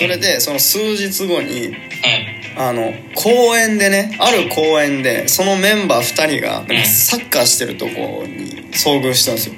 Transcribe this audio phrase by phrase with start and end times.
[0.00, 2.40] それでその数日後にはい。
[2.56, 9.54] あの公園でねある公園でそのメンバー2人がサッカーしてるとこに遭遇したんですよ。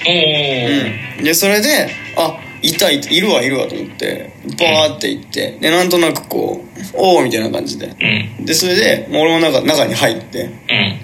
[1.18, 6.64] うん、でそれであいたいたいるわいるわと思ってバーって行ってでなんとなくこ
[6.94, 7.96] うおおみたいな感じで
[8.38, 8.44] うん。
[8.44, 10.50] でそれでもう俺も中中に入って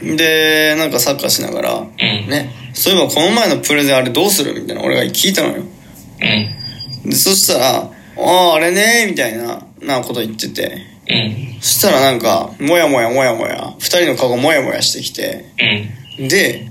[0.03, 0.17] うん。
[0.17, 1.89] でなんかサッカーしながらうん。
[2.29, 5.63] ねそういえばこの前のプレゼンあれどうするみたいな俺が聞いたのよ
[7.05, 7.11] うん。
[7.11, 11.59] でそしたら「あああれね」みたいななこと言っててうん。
[11.61, 15.47] そしたらなんかもやもやもやもや二人の顔がもやもやしてきて
[16.19, 16.29] うん。
[16.29, 16.71] で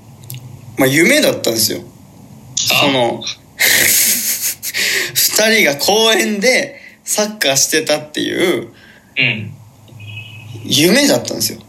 [0.78, 1.82] まあ夢だったんですよ
[2.55, 3.24] その
[5.14, 8.70] 二人が公園でサッカーしてたっていう
[9.18, 9.54] うん。
[10.64, 11.60] 夢だったんですよ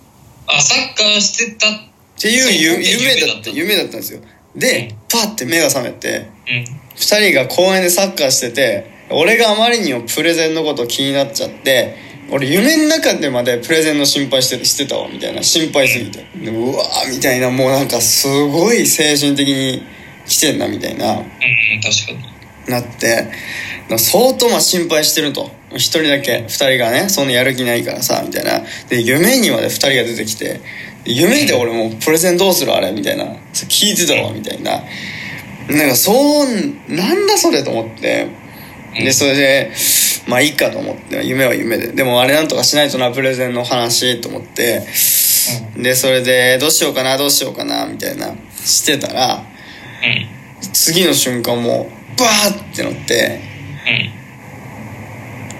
[0.47, 1.69] あ、サッカーしてた。
[1.69, 1.71] っ
[2.21, 4.21] ていうゆそう夢だった夢だった夢だったんですよ
[4.57, 6.65] でパッて目が覚めてうん。
[6.97, 11.97] 二人が公園でサッカーしてて俺があまりにもプレゼンのこと気になっちゃって
[12.31, 15.43] 俺夢の中でまでプレゼンの心配してしてたわみたいな。
[15.43, 16.27] 心配すぎて。
[16.37, 19.83] でうわーみたいなもうなんかすごい精神的に
[20.27, 21.13] 来てんなみたいな。
[21.13, 21.25] うん。
[21.25, 22.71] 確かに。
[22.71, 23.31] なって。
[23.97, 25.51] 相当まあ心配してると。
[25.71, 28.61] 一人だけ二人がねそんなやる気ないからさみたいな。
[28.91, 30.61] で夢にまで二人が出てきて。
[31.07, 32.93] 夢で俺もプレゼンどうするあれ？
[32.93, 33.25] みたいな。
[33.53, 34.83] 聞いてたわみたいな。
[35.71, 36.47] なんかそう
[36.89, 38.29] なんだそれと思って
[39.05, 39.73] でそれで
[40.27, 41.89] まあいいかと思って夢は夢で。
[41.89, 44.83] でもあれなんとかしないとなプレゼンの話と思って。
[45.77, 49.45] でそれでどうしようかなどうしようかなみたいなしてたらうん。
[50.73, 53.41] 次の瞬間もうバーって乗って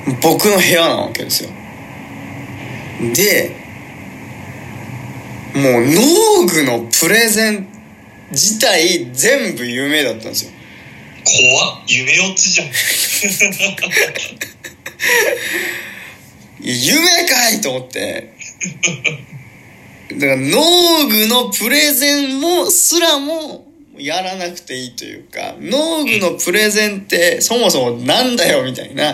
[0.07, 0.21] うん。
[0.21, 1.51] 僕の部屋なわけですよ。
[3.15, 3.57] で
[5.55, 7.69] もう農具のプレゼン
[8.31, 10.53] 自体全部夢だったんですよ
[11.29, 12.69] 怖っ夢落ちじゃん。
[16.61, 16.99] 夢
[17.29, 18.35] かいと思って
[20.11, 23.67] だから農具のプレゼンもすらも
[23.97, 29.05] やらなくていいというか農具のプレゼンってそもそもなんだよみたいな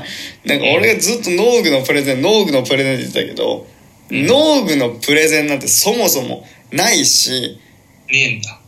[0.44, 3.66] なんか俺がずっと農具のプレゼン農具のプレゼンって言ってたけど
[4.10, 7.58] 農具のプレゼンなんてそもそもないし
[8.10, 8.60] ねえんだ。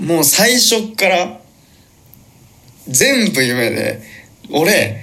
[0.00, 1.40] もう最初っから
[2.88, 4.00] 全部夢で
[4.50, 5.02] 俺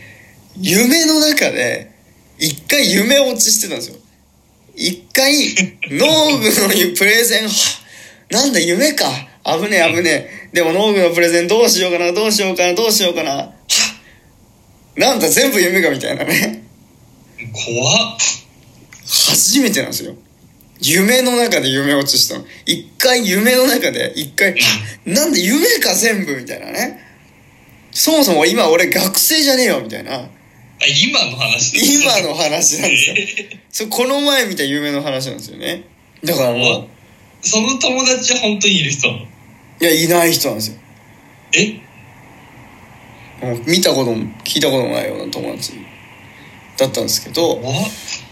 [0.59, 1.91] 夢の中で
[2.38, 3.97] 一回夢落ちしてたんですよ。
[4.75, 5.33] 一回
[5.91, 7.83] 農具のプレゼンは
[8.29, 9.05] なんだ夢か。
[9.45, 10.49] 危ねえ危ねえ。
[10.53, 13.31] でも農具のプレゼンどうしようかなどうしようかなどうしようかな。
[13.31, 13.53] は
[14.95, 16.63] なんだ全部夢かみたいなね。
[17.51, 18.17] 怖っ。
[19.05, 20.15] 初めてなんですよ。
[20.79, 22.45] 夢の中で夢落ちしたの。
[22.65, 24.55] 一回夢の中で一回
[25.05, 27.03] なんで夢か全部みたいなね
[27.94, 30.16] そもそも今俺学生じゃねえよみたいな。
[30.16, 30.28] あ、
[31.04, 33.16] 今の話今の話なんですよ。
[33.72, 35.84] そこの前見た夢の話なんですよね。
[36.24, 36.88] だからも
[37.42, 39.28] その友達は本当にいる人い
[39.80, 40.78] やいない人なんですよ。
[41.56, 41.74] え？
[43.46, 45.74] もう見たことも聞いたこともないような友達。
[46.78, 47.62] だったんですけど。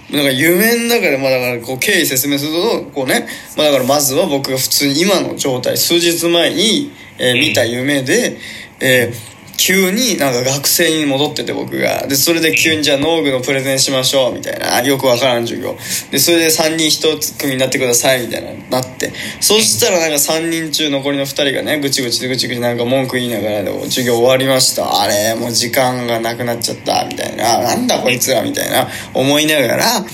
[0.10, 3.28] なんか夢の中でまあだからこう経緯説明するとこうね。
[3.56, 8.38] まあだからまずは僕が普通に今の状態数日前に、えー見た夢で、
[8.80, 12.08] えー急になんか学生に戻ってて僕が。
[12.08, 14.82] でそれで急にじゃあ農具のプレゼンしましょうみたいな。
[14.82, 15.78] よくわからん授業。
[16.12, 19.14] でそれで3人1組になってくださいみたいななって。
[19.40, 25.02] そしたらなんか3人中残りの2人がねぐちぐちぐちぐちなんか文句言いながらでも授業終わりました。
[25.02, 27.06] あれもう時間がなくなっちゃった。
[27.06, 27.60] みたいな。
[27.60, 28.88] なんだこいつらみたいな。
[29.14, 30.06] 思いながら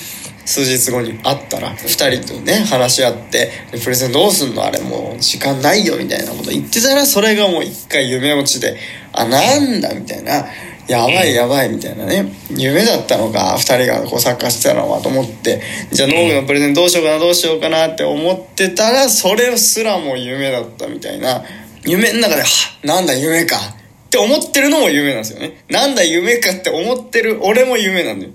[0.48, 3.52] 数日後に会ったら2人とね話し合って
[3.84, 8.78] プレゼンどうすんのあれもう時間ないよみたいなこと言ってたらそれがもう一回夢落ちで
[9.12, 10.46] あなんだみたいな。
[10.88, 12.32] やばいやばいみたいなね。
[12.50, 21.44] 夢だったのか2人がこうサッカーしてたのはと思ってじゃあ農具のプレゼンどうしようかなどうしようかなって思ってたらそれすらも夢だったみたいな。
[21.84, 22.48] 夢の中では
[22.86, 25.66] なんだ夢かって思ってるのも夢なんですよね。
[25.70, 28.32] なんだ夢かって思ってる俺も夢なんだよ。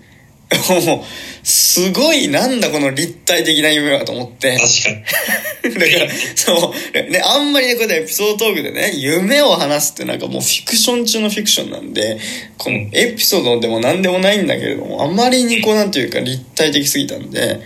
[0.54, 5.74] もうすごいなんだこの立体的な夢はと思って確かに。
[5.74, 12.18] だからそうねあんまりねこうやってエピソードトークでね夢を話すってなんかもうフィクション中のフィクションなんで
[12.58, 17.60] このエピソードでも何でもないんだけれどもあまりにこうなんていうか立体的すぎたんで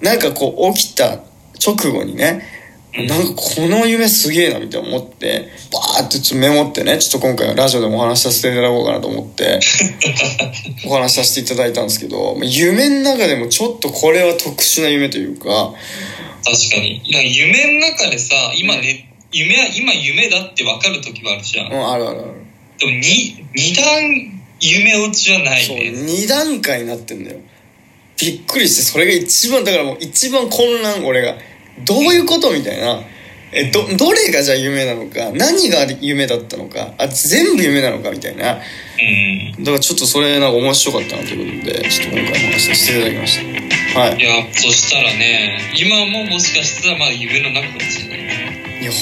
[0.00, 1.20] なんかこう起きた
[1.64, 2.42] 直後にね
[2.96, 9.60] なんかこの夢すげえなみたいな思ってバーってちょっとメモってねちょっと今回はラジオでもお話しさせていただこうかなと思って
[10.86, 15.74] お話しさせていただいたんですけど夢の中でもちょっとこれは特殊な夢というか
[16.46, 17.00] 確かに。
[17.12, 21.72] か夢の中でさ、今ね、夢は、今夢だって分かる時はあるじゃん。
[21.72, 22.30] うんあるあるある
[22.78, 25.90] でも、に、二段夢落ちはないそうね。
[25.90, 27.40] 2段階になってんだよ
[28.18, 31.34] びっくりしてそれが一番だからもう一番混乱俺が
[31.84, 33.00] どういうことみたいな
[33.52, 38.58] えどどれがじゃあ夢なのか何が夢だったのかあ全部夢なのかみたいな
[39.56, 39.64] うん。
[39.64, 43.38] だからちょっとそれなんか面白かったなということでちょっと今回お話しさせていただきまし
[43.92, 48.82] たはいいや、そしたらね、今ももしかしたらまあ夢の中かもしれない。
[48.82, 48.92] いや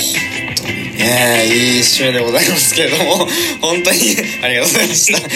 [0.94, 3.26] いい締めでございますけれども
[3.60, 3.98] 本当に
[4.42, 5.18] ありがとうございました。
[5.18, 5.28] は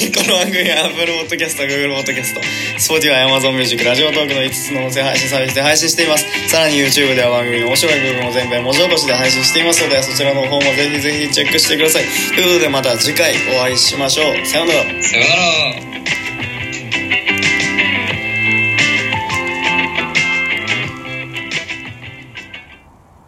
[0.00, 2.40] いこの番組は Apple Podcast Google Podcast
[2.78, 6.24] Spotify Amazon Music ラジオトークの5つの音声配信サービスで配信しています。
[6.48, 12.04] さらに YouTube では番組の面白い部分を全編文字起こしで配信していますのでそちらの方もぜひぜひチェックしてください。
[12.34, 14.46] ということでまた次回お会いしましょう。
[14.46, 15.02] さようなら。
[15.02, 15.24] さよ
[15.82, 15.93] うなら。